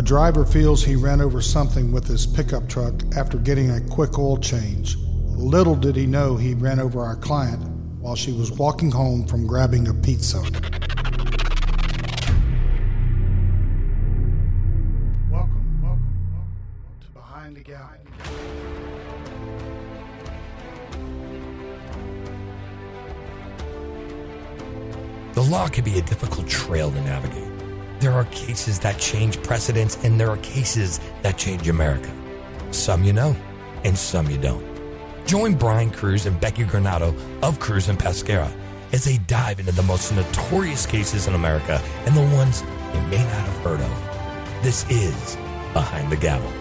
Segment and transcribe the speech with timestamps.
[0.00, 4.18] A driver feels he ran over something with his pickup truck after getting a quick
[4.18, 4.96] oil change.
[4.96, 7.62] Little did he know he ran over our client
[8.00, 10.38] while she was walking home from grabbing a pizza.
[10.38, 10.62] Welcome,
[15.30, 16.00] welcome, welcome
[17.02, 17.98] to Behind the Gavel.
[25.34, 27.59] The law can be a difficult trail to navigate.
[28.00, 32.10] There are cases that change precedents, and there are cases that change America.
[32.70, 33.36] Some you know,
[33.84, 34.64] and some you don't.
[35.26, 38.50] Join Brian Cruz and Becky Granado of Cruz and Pescara
[38.92, 42.62] as they dive into the most notorious cases in America and the ones
[42.94, 44.62] you may not have heard of.
[44.62, 45.36] This is
[45.74, 46.59] Behind the Gavel.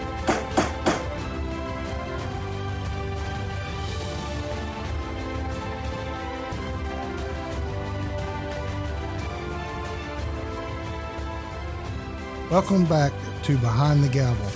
[12.49, 13.13] Welcome back
[13.43, 14.49] to Behind the Gavel.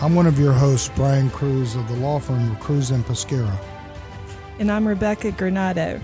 [0.00, 3.58] I'm one of your hosts, Brian Cruz of the law firm of Cruz and Pescara.
[4.60, 6.00] And I'm Rebecca Granado.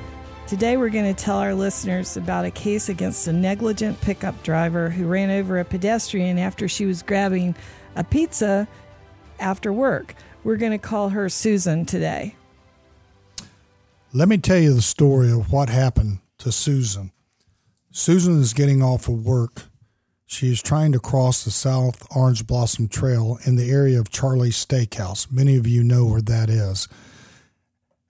[0.48, 4.90] Today we're going to tell our listeners about a case against a negligent pickup driver
[4.90, 7.54] who ran over a pedestrian after she was grabbing
[7.94, 8.66] a pizza
[9.38, 10.16] after work.
[10.42, 12.34] We're going to call her Susan today.
[14.12, 17.12] Let me tell you the story of what happened to Susan.
[17.92, 19.66] Susan is getting off of work
[20.32, 24.56] she is trying to cross the South Orange Blossom Trail in the area of Charlie's
[24.56, 25.30] Steakhouse.
[25.30, 26.88] Many of you know where that is.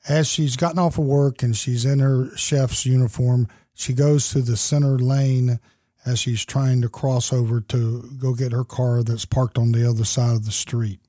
[0.08, 4.40] As she's gotten off of work and she's in her chef's uniform, she goes to
[4.40, 5.58] the center lane
[6.06, 9.88] as she's trying to cross over to go get her car that's parked on the
[9.88, 11.00] other side of the street.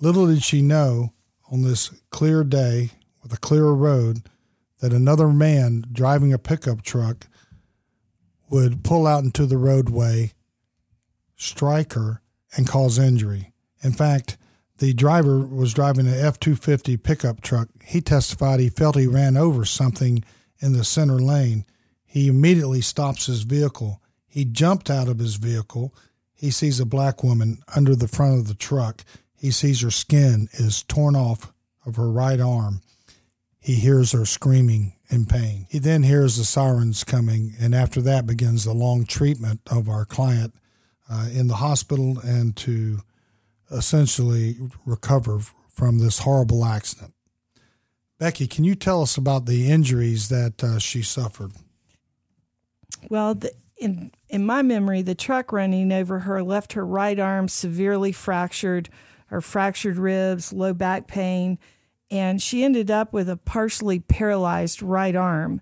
[0.00, 1.12] Little did she know
[1.50, 2.90] on this clear day
[3.24, 4.22] with a clear road
[4.78, 7.26] that another man driving a pickup truck
[8.54, 10.32] would pull out into the roadway,
[11.34, 12.22] strike her,
[12.56, 13.52] and cause injury.
[13.82, 14.36] In fact,
[14.78, 17.68] the driver was driving an F 250 pickup truck.
[17.84, 20.22] He testified he felt he ran over something
[20.60, 21.64] in the center lane.
[22.04, 24.00] He immediately stops his vehicle.
[24.28, 25.92] He jumped out of his vehicle.
[26.32, 29.04] He sees a black woman under the front of the truck.
[29.36, 31.52] He sees her skin is torn off
[31.84, 32.82] of her right arm.
[33.58, 35.66] He hears her screaming in pain.
[35.68, 40.04] He then hears the sirens coming, and after that begins the long treatment of our
[40.04, 40.54] client
[41.10, 43.00] uh, in the hospital and to
[43.70, 44.56] essentially
[44.86, 47.12] recover from this horrible accident.
[48.18, 51.52] Becky, can you tell us about the injuries that uh, she suffered?
[53.10, 57.48] Well, the, in in my memory, the truck running over her left her right arm
[57.48, 58.88] severely fractured,
[59.26, 61.58] her fractured ribs, low back pain,
[62.14, 65.60] and she ended up with a partially paralyzed right arm,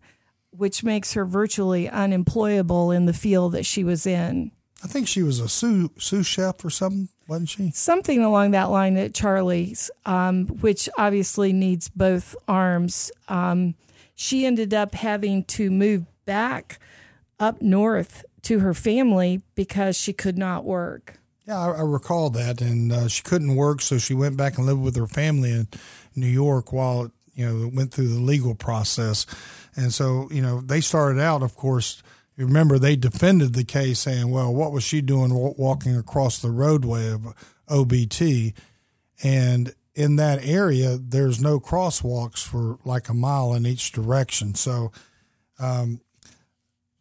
[0.50, 4.52] which makes her virtually unemployable in the field that she was in.
[4.84, 7.70] I think she was a sous, sous chef or something, wasn't she?
[7.70, 13.10] Something along that line at Charlie's, um, which obviously needs both arms.
[13.28, 13.74] Um,
[14.14, 16.78] she ended up having to move back
[17.40, 21.18] up north to her family because she could not work.
[21.46, 24.66] Yeah, I, I recall that, and uh, she couldn't work, so she went back and
[24.66, 25.68] lived with her family in
[26.14, 29.26] New York while you know it went through the legal process.
[29.74, 32.02] And so, you know, they started out, of course.
[32.36, 36.50] You remember they defended the case, saying, "Well, what was she doing walking across the
[36.50, 37.34] roadway of
[37.68, 38.54] OBT?"
[39.22, 44.54] And in that area, there's no crosswalks for like a mile in each direction.
[44.54, 44.92] So,
[45.58, 46.00] um,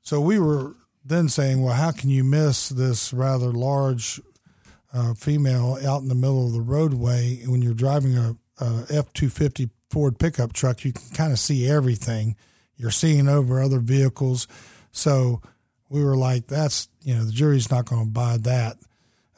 [0.01, 4.21] so we were then saying, well, how can you miss this rather large
[4.93, 8.35] uh, female out in the middle of the roadway when you're driving a
[8.89, 12.35] F two fifty Ford pickup truck, you can kind of see everything.
[12.77, 14.47] You're seeing over other vehicles,
[14.91, 15.41] so
[15.89, 18.77] we were like, "That's you know, the jury's not going to buy that.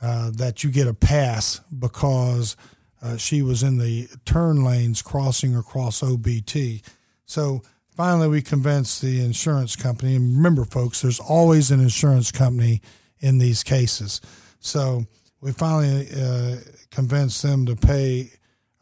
[0.01, 2.57] Uh, that you get a pass because
[3.01, 6.81] uh, she was in the turn lanes crossing across OBT."
[7.25, 7.63] So
[7.95, 10.15] finally, we convinced the insurance company.
[10.15, 12.81] And remember, folks, there's always an insurance company
[13.19, 14.21] in these cases.
[14.59, 15.06] So
[15.44, 16.56] we finally uh,
[16.90, 18.31] convinced them to pay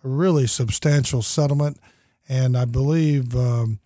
[0.04, 1.80] a really substantial settlement,
[2.30, 3.80] and I believe um,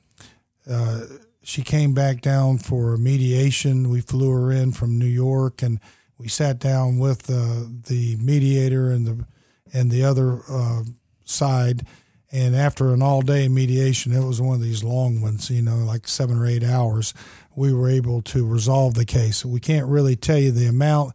[0.69, 1.06] uh,
[1.42, 3.89] she came back down for mediation.
[3.89, 5.80] We flew her in from New York, and
[6.18, 9.25] we sat down with uh, the mediator and the
[9.74, 10.83] and the other uh,
[11.24, 11.88] side.
[12.31, 15.77] And after an all day mediation, it was one of these long ones, you know,
[15.77, 17.13] like seven or eight hours.
[17.56, 19.45] We were able to resolve the case.
[19.45, 21.13] We can't really tell you the amount,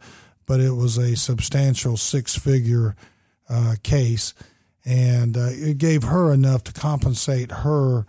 [0.51, 2.97] but it was a substantial six figure
[3.49, 4.35] uh, case
[4.85, 8.05] and uh, it gave her enough to compensate her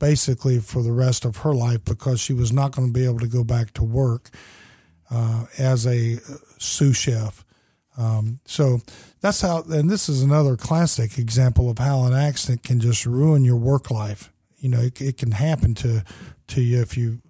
[0.00, 3.20] basically for the rest of her life because she was not going to be able
[3.20, 4.30] to go back to work.
[5.10, 6.18] uh, as a
[6.58, 7.44] sous chef.
[7.98, 8.80] Um, so
[9.20, 13.44] that's how, and this is another classic example of how an accident can just ruin
[13.44, 14.32] your work life.
[14.58, 16.04] You know, it, it can happen to
[16.48, 17.20] to you if you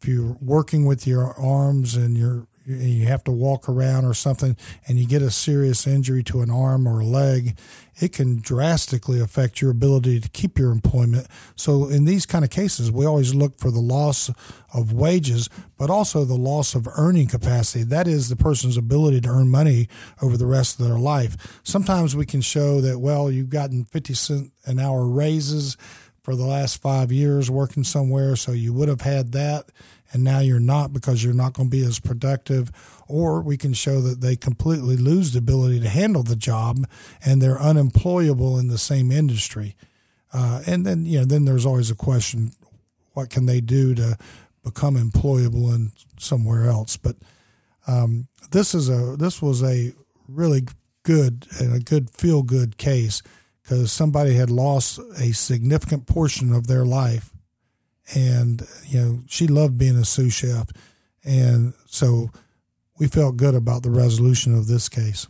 [0.00, 2.16] if you're working with your arms and
[2.66, 6.40] you're you have to walk around or something and you get a serious injury to
[6.42, 7.56] an arm or a leg,
[7.98, 11.26] it can drastically affect your ability to keep your employment.
[11.54, 14.30] So in these kind of cases, we always look for the loss
[14.74, 15.48] of wages,
[15.78, 17.84] but also the loss of earning capacity.
[17.84, 19.88] That is the person's ability to earn money
[20.20, 21.60] over the rest of their life.
[21.62, 25.76] Sometimes we can show that, well, you've gotten 50 cent an hour raises
[26.22, 29.70] for the last five years working somewhere, so you would have had that
[30.12, 32.70] and now you're not because you're not going to be as productive.
[33.08, 36.86] Or we can show that they completely lose the ability to handle the job
[37.24, 39.76] and they're unemployable in the same industry.
[40.32, 42.52] Uh, and then, you know, then there's always a question
[43.14, 44.18] what can they do to
[44.62, 46.96] become employable in somewhere else?
[46.96, 47.16] But
[47.86, 49.92] um, this is a this was a
[50.28, 50.62] really
[51.02, 53.22] good and a good feel good case
[53.62, 57.32] because somebody had lost a significant portion of their life
[58.14, 60.68] and you know she loved being a sous chef,
[61.24, 62.30] and so
[62.98, 65.26] we felt good about the resolution of this case.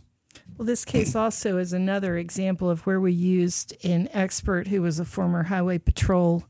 [0.57, 4.99] Well, this case also is another example of where we used an expert who was
[4.99, 6.45] a former highway patrol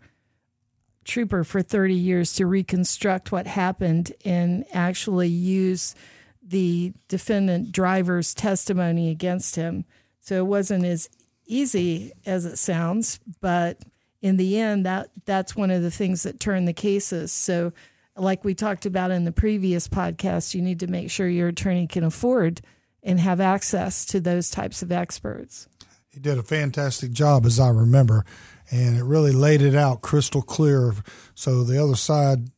[1.03, 5.95] trooper for 30 years to reconstruct what happened and actually use
[6.41, 9.83] the defendant driver's testimony against him.
[10.21, 11.09] So it wasn't as
[11.45, 13.81] easy as it sounds, but
[14.27, 17.31] in the end, that that's one of the things that turn the cases.
[17.31, 17.71] So,
[18.15, 21.87] like we talked about in the previous podcast, you need to make sure your attorney
[21.87, 22.61] can afford
[23.01, 25.67] and have access to those types of experts.
[26.09, 28.25] He did a fantastic job, as I remember,
[28.69, 30.93] and it really laid it out crystal clear.
[31.35, 32.49] So the other side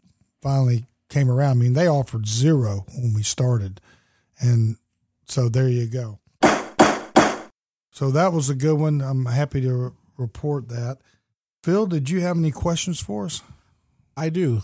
[0.41, 1.51] finally came around.
[1.51, 3.79] I mean, they offered zero when we started,
[4.39, 4.77] and
[5.27, 6.19] so there you go.
[7.91, 9.01] So that was a good one.
[9.01, 10.99] I'm happy to report that.
[11.63, 13.41] Phil, did you have any questions for us?
[14.15, 14.61] I do.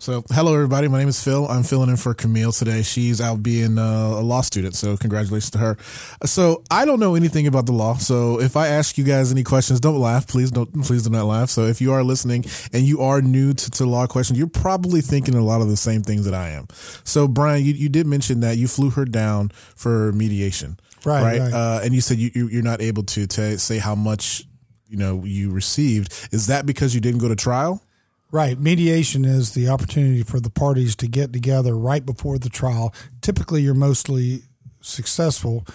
[0.00, 0.88] So, hello everybody.
[0.88, 1.46] My name is Phil.
[1.46, 2.82] I'm filling in for Camille today.
[2.82, 5.76] She's out being uh, a law student, so congratulations to her.
[6.24, 7.94] So, I don't know anything about the law.
[7.94, 10.26] So, if I ask you guys any questions, don't laugh.
[10.26, 10.82] Please don't.
[10.82, 11.50] Please do not laugh.
[11.50, 15.02] So, if you are listening and you are new to, to law questions, you're probably
[15.02, 16.66] thinking a lot of the same things that I am.
[17.04, 21.22] So, Brian, you, you did mention that you flew her down for mediation, right?
[21.22, 21.40] Right.
[21.42, 21.52] right.
[21.52, 24.48] Uh, and you said you, you are not able to, to say how much
[24.92, 26.12] you know you received.
[26.30, 27.82] Is that because you didn't go to trial?
[28.30, 28.58] Right.
[28.58, 32.94] Mediation is the opportunity for the parties to get together right before the trial.
[33.20, 34.42] Typically, you're mostly
[34.80, 35.66] successful.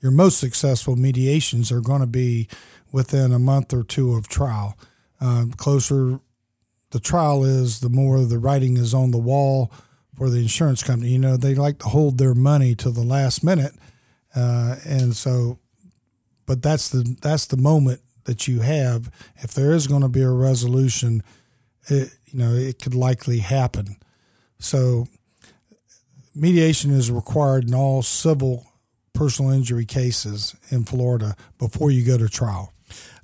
[0.00, 2.48] Your most successful mediations are going to be
[2.92, 4.78] within a month or two of trial.
[5.20, 6.20] Um, closer
[6.90, 9.72] the trial is, the more the writing is on the wall
[10.16, 11.10] for the insurance company.
[11.10, 13.74] You know, they like to hold their money to the last minute,
[14.34, 15.58] uh, and so,
[16.46, 20.22] but that's the that's the moment that you have, if there is going to be
[20.22, 21.22] a resolution,
[21.88, 23.96] it, you know, it could likely happen.
[24.58, 25.08] So,
[26.34, 28.66] mediation is required in all civil
[29.14, 32.72] personal injury cases in Florida before you go to trial.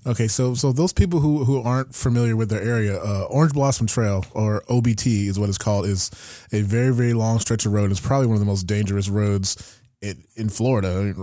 [0.04, 3.86] Okay, so so those people who, who aren't familiar with their area, uh, Orange Blossom
[3.86, 6.10] Trail or OBT is what it's called, is
[6.52, 7.92] a very very long stretch of road.
[7.92, 11.14] It's probably one of the most dangerous roads in, in Florida.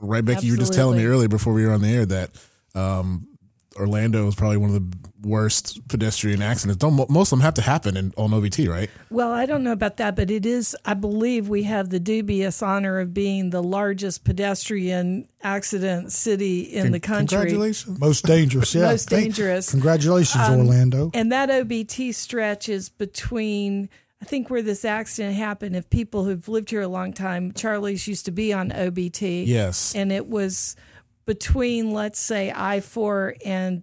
[0.00, 0.46] Right, Becky, Absolutely.
[0.46, 2.30] you were just telling me earlier before we were on the air that
[2.78, 3.28] um,
[3.76, 6.78] Orlando is probably one of the worst pedestrian accidents.
[6.78, 8.90] Don't most of them have to happen in on OBT, right?
[9.10, 10.76] Well, I don't know about that, but it is.
[10.84, 16.84] I believe we have the dubious honor of being the largest pedestrian accident city in
[16.84, 17.38] Con- the country.
[17.38, 18.74] Congratulations, most dangerous.
[18.74, 19.70] Yeah, most dangerous.
[19.70, 21.10] Congratulations, um, Orlando.
[21.14, 23.88] And that OBT stretch is between.
[24.20, 28.08] I think where this accident happened, if people who've lived here a long time, Charlie's
[28.08, 29.46] used to be on OBT.
[29.46, 29.94] Yes.
[29.94, 30.74] And it was
[31.28, 33.82] between, let's say, I 4 and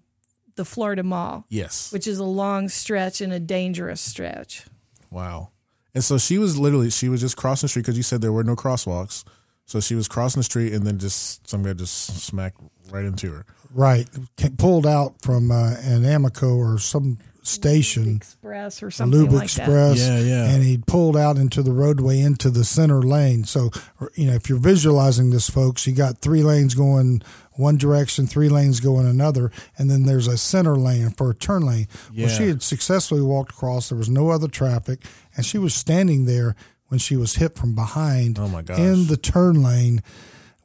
[0.56, 1.46] the Florida Mall.
[1.48, 1.94] Yes.
[1.94, 4.66] Which is a long stretch and a dangerous stretch.
[5.12, 5.52] Wow.
[5.94, 8.32] And so she was literally, she was just crossing the street because you said there
[8.32, 9.24] were no crosswalks.
[9.68, 12.60] So she was crossing the street and then just some guy just smacked
[12.90, 13.46] right into her.
[13.72, 14.10] Right.
[14.58, 20.00] Pulled out from uh, an Amoco or some station, Express or something Lube like Express,
[20.00, 20.22] that.
[20.22, 20.54] Yeah, yeah.
[20.54, 23.44] And he pulled out into the roadway into the center lane.
[23.44, 23.72] So,
[24.16, 27.22] you know, if you're visualizing this, folks, you got three lanes going
[27.54, 31.66] one direction, three lanes going another, and then there's a center lane for a turn
[31.66, 31.88] lane.
[32.12, 32.28] Yeah.
[32.28, 33.90] Well, she had successfully walked across.
[33.90, 35.00] There was no other traffic,
[35.36, 36.56] and she was standing there
[36.88, 38.78] when she was hit from behind oh my gosh.
[38.78, 40.02] in the turn lane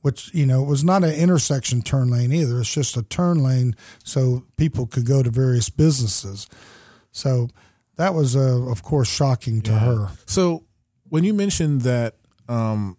[0.03, 2.61] which you know was not an intersection turn lane either.
[2.61, 6.47] It's just a turn lane so people could go to various businesses.
[7.13, 7.49] So
[7.97, 9.79] that was, uh, of course, shocking to yeah.
[9.79, 10.09] her.
[10.27, 10.65] So
[11.09, 12.15] when you mentioned that
[12.49, 12.97] um,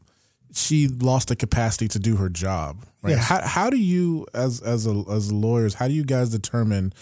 [0.54, 3.12] she lost the capacity to do her job, right?
[3.12, 3.28] Yes.
[3.28, 6.94] How, how do you, as as a, as lawyers, how do you guys determine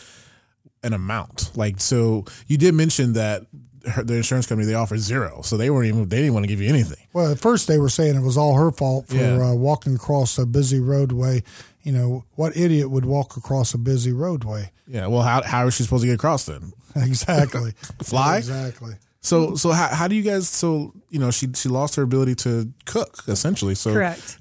[0.83, 1.51] an amount?
[1.55, 3.43] Like, so you did mention that
[3.87, 6.47] her, the insurance company they offered zero, so they weren't even they didn't want to
[6.47, 7.05] give you anything.
[7.13, 9.49] Well, at first they were saying it was all her fault for Yeah.
[9.49, 11.43] uh, walking across a busy roadway.
[11.83, 14.71] You know, what idiot would walk across a busy roadway?
[14.87, 15.07] Yeah.
[15.07, 16.73] Well, how how is she supposed to get across then?
[16.95, 17.71] Exactly.
[18.03, 18.37] Fly?
[18.37, 18.93] Exactly.
[19.21, 20.49] So so how, how do you guys?
[20.49, 23.75] So you know she she lost her ability to cook essentially.
[23.75, 24.37] So Correct.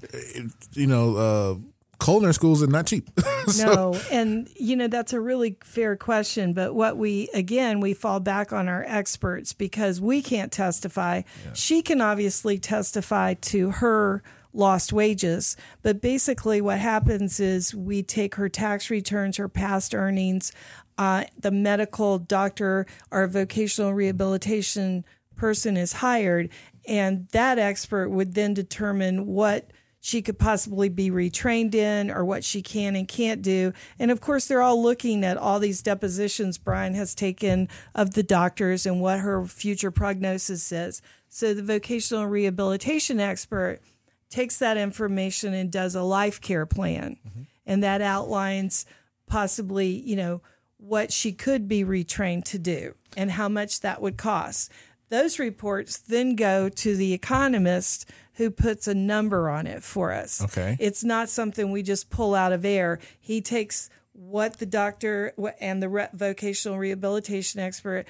[0.73, 1.55] you know, uh,
[1.99, 3.09] culinary schools are not cheap.
[3.57, 8.19] No, and you know that's a really fair question, but what we again we fall
[8.19, 11.23] back on our experts because we can't testify.
[11.53, 14.21] She can obviously testify to her
[14.53, 20.51] lost wages, but basically what happens is we take her tax returns, her past earnings,
[20.99, 26.49] uh, the medical doctor or vocational rehabilitation person is hired,
[26.87, 32.43] and that expert would then determine what she could possibly be retrained in or what
[32.43, 33.73] she can and can't do.
[33.97, 38.23] And of course, they're all looking at all these depositions Brian has taken of the
[38.23, 41.01] doctors and what her future prognosis is.
[41.27, 43.81] So the vocational rehabilitation expert
[44.29, 47.17] takes that information and does a life care plan.
[47.27, 47.41] Mm-hmm.
[47.65, 48.85] And that outlines
[49.27, 50.41] possibly, you know,
[50.77, 54.71] what she could be retrained to do and how much that would cost.
[55.09, 60.41] Those reports then go to the economist who puts a number on it for us.
[60.41, 60.77] Okay.
[60.79, 62.97] It's not something we just pull out of air.
[63.19, 68.05] He takes what the doctor and the re- vocational rehabilitation expert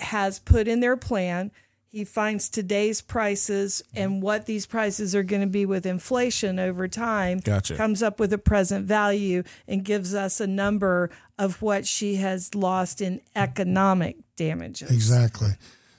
[0.00, 1.50] has put in their plan.
[1.88, 6.86] He finds today's prices and what these prices are going to be with inflation over
[6.86, 7.38] time.
[7.38, 7.74] Gotcha.
[7.74, 12.54] Comes up with a present value and gives us a number of what she has
[12.54, 14.90] lost in economic damages.
[14.90, 15.52] Exactly.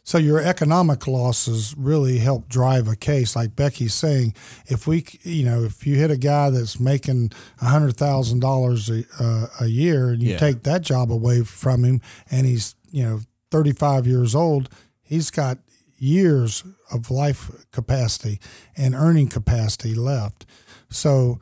[0.09, 3.35] So your economic losses really help drive a case.
[3.35, 4.33] Like Becky's saying,
[4.65, 8.89] if we, you know, if you hit a guy that's making a hundred thousand dollars
[8.89, 10.39] a uh, a year, and you Yeah.
[10.39, 12.01] take that job away from him,
[12.31, 14.67] and he's, you know, thirty five years old,
[15.03, 15.59] he's got
[15.99, 18.39] years of life capacity
[18.75, 20.43] and earning capacity left.
[20.89, 21.39] So,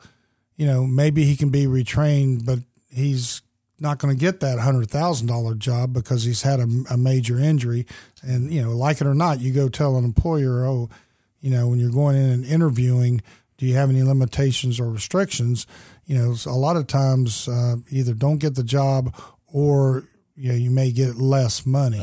[0.56, 2.58] you know, maybe he can be retrained, but
[2.90, 3.40] he's
[3.80, 7.38] not going to get that hundred thousand dollar job because he's had a, a major
[7.38, 7.86] injury.
[8.22, 10.88] And you know, like it or not, you go tell an employer, oh,
[11.40, 13.22] you know, when you're going in and interviewing,
[13.56, 15.66] do you have any limitations or restrictions?
[16.06, 19.14] You know, a lot of times uh, either don't get the job
[19.46, 20.04] or
[20.36, 22.00] you know you may get less money.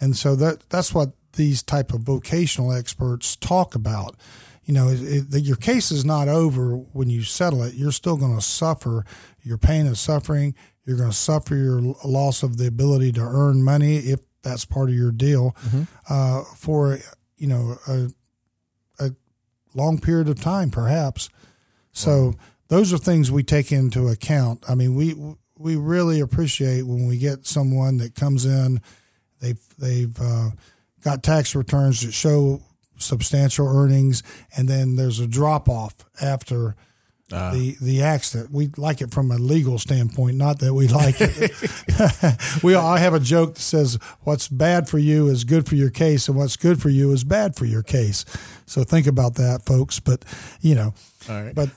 [0.00, 4.16] and so that that's what these type of vocational experts talk about.
[4.64, 7.74] You know, it, it, your case is not over when you settle it.
[7.74, 9.04] You're still going to suffer
[9.42, 10.54] your pain and suffering.
[10.84, 14.90] You're going to suffer your loss of the ability to earn money if that's part
[14.90, 15.56] of your deal
[16.08, 16.98] uh, for
[17.36, 18.08] you know a,
[18.98, 19.10] a
[19.74, 21.30] long period of time, perhaps.
[21.92, 22.34] So
[22.68, 24.64] those are things we take into account.
[24.68, 25.14] I mean, we
[25.58, 28.80] we really appreciate when we get someone that comes in,
[29.40, 30.50] they've they've uh,
[31.02, 32.62] got tax returns that show
[32.98, 34.22] substantial earnings,
[34.56, 36.76] and then there's a drop off after.
[37.32, 37.52] Ah.
[37.52, 38.50] the the accident.
[38.52, 41.52] We like it from a legal standpoint, not that we like it.
[42.62, 45.88] we I have a joke that says what's bad for you is good for your
[45.88, 48.26] case, and what's good for you is bad for your case.
[48.66, 50.00] So think about that, folks.
[50.00, 50.22] But
[50.60, 50.94] you know,
[51.28, 51.54] All right.
[51.54, 51.70] but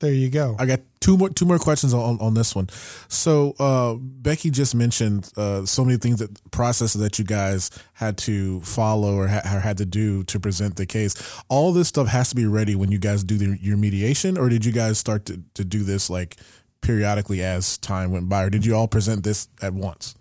[0.00, 0.56] there you go.
[0.58, 2.68] I got two more two more questions on, on this one.
[3.06, 8.18] So uh, Becky just mentioned uh, so many things that processes that you guys had
[8.18, 11.14] to follow or, ha- or had to do to present the case.
[11.48, 14.48] All this stuff has to be ready when you guys do the, your mediation, or
[14.48, 16.38] did you guys start to, to do this like
[16.80, 20.16] periodically as time went by, or did you all present this at once?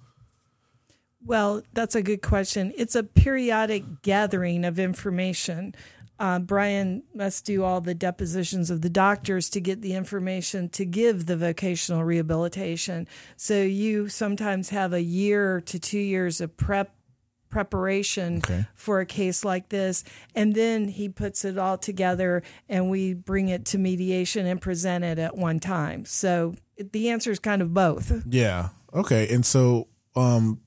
[1.26, 2.72] Well, that's a good question.
[2.78, 5.74] It's a periodic gathering of information.
[6.18, 10.86] Uh, Brian must do all the depositions of the doctors to get the information to
[10.86, 13.08] give the vocational rehabilitation.
[13.36, 16.96] So you sometimes have a year to two years of prep
[17.50, 18.66] preparation Okay.
[18.74, 20.04] for a case like this
[20.34, 25.06] and then he puts it all together and we bring it to mediation and present
[25.06, 26.54] it at one time so
[26.92, 28.70] the answer is kind of both Yeah.
[28.94, 29.34] Okay.
[29.34, 30.60] And so um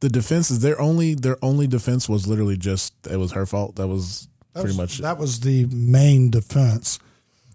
[0.00, 3.76] the defense is their only their only defense was literally just it was her fault.
[3.76, 6.98] That was That pretty was- much that was the main defense,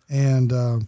[0.09, 0.79] and uh,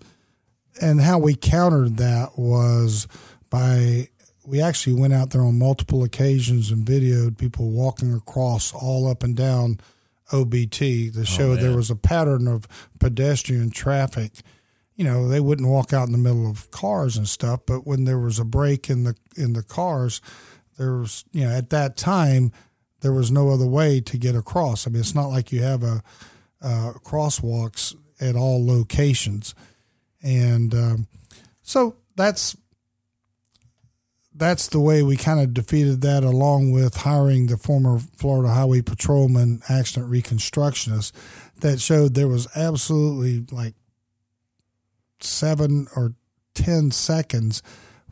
[0.81, 3.07] and how we countered that was
[3.49, 4.09] by
[4.45, 9.21] we actually went out there on multiple occasions and videoed people walking across all up
[9.23, 9.77] and down
[10.31, 12.67] OBT to show there was a pattern of
[12.99, 14.31] pedestrian traffic.
[14.95, 18.05] You know, they wouldn't walk out in the middle of cars and stuff, but when
[18.05, 20.21] there was a break in the in the cars,
[20.77, 22.51] there was you know at that time
[23.01, 24.87] there was no other way to get across.
[24.87, 26.01] I mean, it's not like you have a
[26.61, 29.53] uh, crosswalks at all locations,
[30.23, 31.07] and um,
[31.61, 32.55] so that's
[34.33, 38.81] that's the way we kind of defeated that, along with hiring the former Florida Highway
[38.81, 41.11] Patrolman accident reconstructionist
[41.61, 43.73] that showed there was absolutely like
[45.19, 46.13] seven or
[46.53, 47.63] ten seconds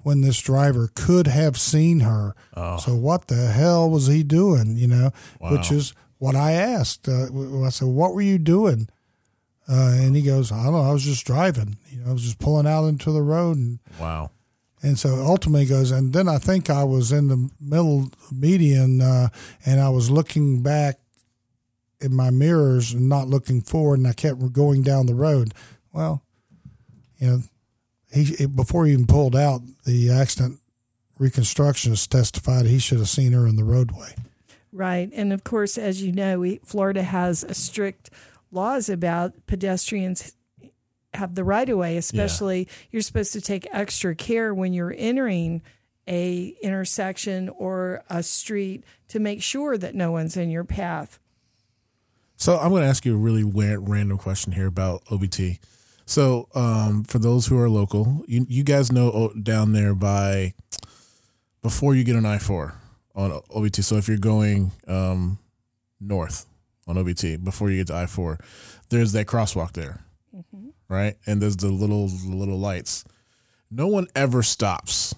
[0.06, 2.36] when this driver could have seen her.
[2.56, 2.78] Oh.
[2.78, 4.78] So what the hell was he doing?
[4.78, 5.52] You know, Wow.
[5.54, 7.10] which is what I asked.
[7.10, 7.26] Uh,
[7.66, 8.88] I said, "What were you doing?"
[9.68, 10.82] Uh, and he goes, "I don't know.
[10.90, 11.78] I was just driving.
[11.90, 14.30] You know, I was just pulling out into the road and." Wow.
[14.84, 19.02] And so ultimately he goes, and then I think I was in the middle median
[19.02, 19.30] uh,
[19.66, 21.00] and I was looking back
[22.00, 25.56] in my mirrors and not looking forward, and I kept going down the road.
[25.92, 26.22] Well,
[27.18, 27.42] you know,
[28.16, 30.60] he before he even pulled out, the accident
[31.20, 34.16] reconstructionist testified he should have seen her in the roadway.
[34.72, 35.10] Right.
[35.14, 38.10] And of course, as you know, we, Florida has a strict
[38.52, 40.34] laws about pedestrians
[41.14, 45.62] have the right of way, especially you're supposed to take extra care when you're entering
[46.08, 51.20] a intersection or a street to make sure that no one's in your path.
[52.38, 55.60] So I'm going to ask you a really random question here about OBT.
[56.06, 60.54] So um, for those who are local, you, you guys know oh, down there by
[61.64, 62.76] before you get an I four
[63.16, 63.84] on OBT.
[63.84, 65.40] So if you're going um,
[66.00, 66.46] north
[66.88, 68.38] on OBT before you get to I four,
[68.90, 70.02] there's that crosswalk there,
[70.88, 71.16] right?
[71.26, 73.04] And there's the little the little lights.
[73.72, 75.16] No one ever stops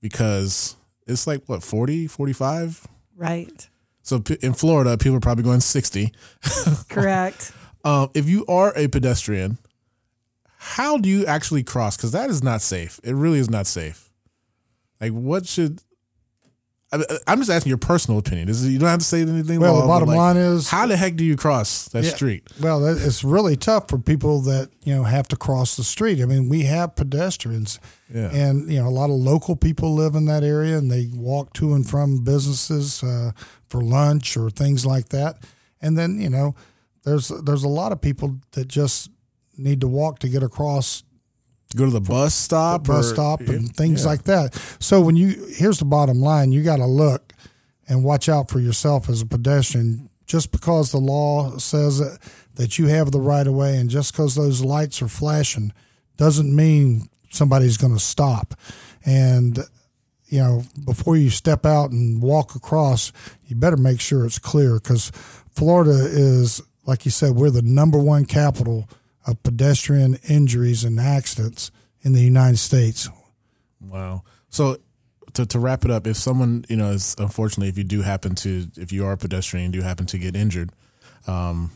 [0.00, 0.74] because
[1.06, 2.86] it's like what 40, 45?
[3.16, 3.68] Right.
[4.02, 6.12] So p- in Florida, people are probably going 60.
[6.88, 7.52] Correct.
[7.84, 9.58] Um, if you are a pedestrian,
[10.62, 11.96] how do you actually cross?
[11.96, 13.00] Because that is not safe.
[13.02, 14.10] It really is not safe.
[15.00, 15.80] Like, what should?
[16.92, 18.50] I, I'm just asking your personal opinion.
[18.50, 19.58] Is, you don't have to say anything.
[19.58, 22.10] Well, law, the bottom like, line is how the heck do you cross that Yeah.
[22.10, 22.46] street?
[22.60, 26.20] Well, it's really tough for people that you know have to cross the street.
[26.20, 27.80] I mean, we have pedestrians,
[28.14, 28.28] Yeah.
[28.30, 31.54] and you know a lot of local people live in that area, and they walk
[31.54, 33.30] to and from businesses uh,
[33.66, 35.38] for lunch or things like that.
[35.80, 36.54] And then you know,
[37.04, 39.08] there's there's a lot of people that just
[39.60, 41.02] need to walk to get across
[41.76, 44.08] Go to the bus stop, bus or- stop and things yeah.
[44.08, 44.54] like that.
[44.80, 47.32] So when you here's the bottom line, you got to look
[47.88, 50.08] and watch out for yourself as a pedestrian.
[50.26, 52.00] Just because the law says
[52.54, 55.72] that you have the right of way, and just because those lights are flashing,
[56.16, 58.54] doesn't mean somebody's going to stop.
[59.04, 59.58] And
[60.26, 63.12] you know, before you step out and walk across,
[63.46, 65.10] you better make sure it's clear because
[65.54, 68.88] Florida is, like you said, we're the number one capital
[69.26, 71.70] of pedestrian injuries and accidents
[72.02, 73.08] in the United States.
[73.80, 74.22] Wow.
[74.48, 74.78] So
[75.34, 78.34] to, to wrap it up, if someone, you know, is unfortunately, if you do happen
[78.36, 80.70] to, if you are a pedestrian and do happen to get injured,
[81.26, 81.70] um,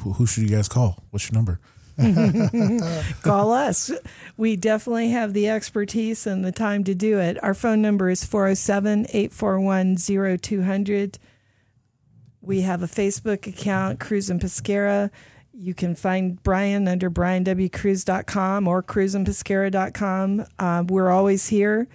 [0.00, 1.02] who, who should you guys call?
[1.10, 1.60] What's your number?
[3.22, 3.90] Call us.
[4.36, 7.42] We definitely have the expertise and the time to do it.
[7.42, 11.18] Our phone number is 407 841 0200.
[12.40, 15.10] We have a Facebook account, Cruz and Pescara.
[15.62, 20.46] You can find Brian under brianwcruz.com or cruzandpescara.com.
[20.58, 21.86] Uh, we're always here.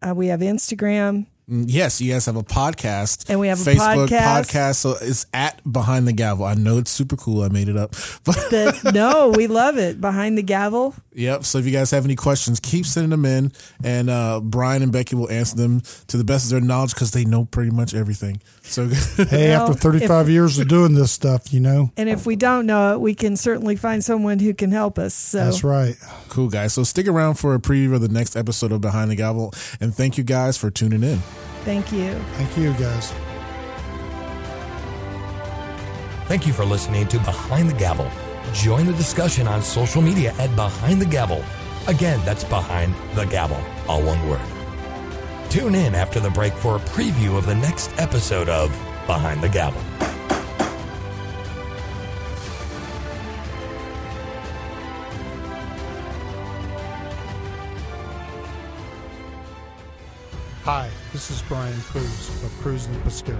[0.00, 1.26] Uh, we have Instagram.
[1.50, 3.28] Mm, Yes, you guys have a podcast.
[3.28, 4.46] And we have a Facebook podcast.
[4.50, 4.74] podcast.
[4.76, 6.44] So it's at Behind the Gavel.
[6.44, 7.42] I know it's super cool.
[7.42, 7.94] I made it up.
[8.24, 10.00] But The, no, we love it.
[10.00, 10.94] Behind the gavel.
[11.12, 11.44] yep.
[11.44, 13.52] So if you guys have any questions, keep sending them in.
[13.82, 17.10] And uh, Brian and Becky will answer them to the best of their knowledge because
[17.10, 18.40] they know pretty much everything.
[18.62, 22.36] So Hey, Well, after 35 years of doing this stuff, you know, And if we
[22.36, 25.14] don't know it, we can certainly find someone who can help us.
[25.14, 25.96] So that's right.
[26.28, 26.72] cool, guys.
[26.74, 29.52] So stick around for a preview of the next episode of Behind the Gavel.
[29.80, 31.20] And thank you guys for tuning in.
[31.64, 32.14] Thank you.
[32.34, 33.12] Thank you, guys.
[36.28, 38.10] Thank you for listening to Behind the Gavel.
[38.52, 41.44] Join the discussion on social media at Behind the Gavel.
[41.88, 44.40] Again, that's Behind the Gavel, all one word.
[45.50, 48.70] Tune in after the break for a preview of the next episode of
[49.06, 49.82] Behind the Gavel.
[60.64, 63.36] Hi, this is Brian Cruz of Cruz and Pescara.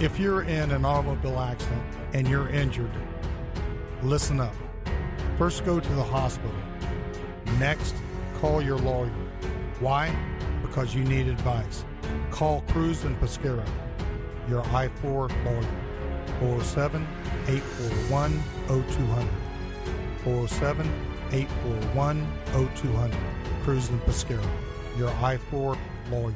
[0.00, 2.90] If you're in an automobile accident and you're injured,
[4.02, 4.52] listen up.
[5.38, 6.50] First, go to the hospital.
[7.60, 7.94] Next,
[8.40, 9.12] call your lawyer.
[9.78, 10.12] Why?
[10.60, 11.84] Because you need advice.
[12.32, 13.64] Call Cruz and Pescara,
[14.48, 15.62] your I 4 lawyer.
[16.40, 17.06] 407
[17.46, 19.28] 841 0200.
[20.24, 20.86] 407
[21.30, 22.26] 841
[22.74, 23.16] 0200.
[23.62, 24.44] Cruz and Pescara,
[25.00, 25.78] your I-4
[26.10, 26.34] lawyer.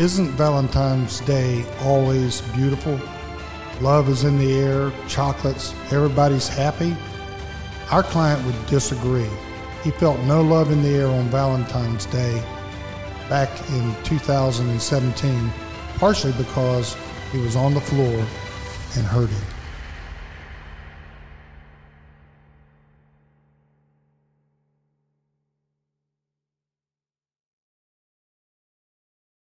[0.00, 2.98] Isn't Valentine's Day always beautiful?
[3.80, 6.96] Love is in the air, chocolates, everybody's happy.
[7.92, 9.30] Our client would disagree.
[9.84, 12.42] He felt no love in the air on Valentine's Day
[13.28, 15.52] back in 2017,
[15.98, 16.96] partially because
[17.30, 18.26] he was on the floor
[18.96, 19.59] and hurting.